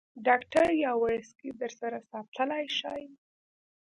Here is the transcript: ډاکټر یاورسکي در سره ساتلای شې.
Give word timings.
ډاکټر 0.27 0.67
یاورسکي 0.85 1.49
در 1.59 1.71
سره 1.79 1.97
ساتلای 2.09 2.65
شې. 2.77 3.01